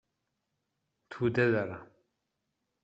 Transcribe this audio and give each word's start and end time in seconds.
توده 1.09 1.51
دارم. 1.51 1.87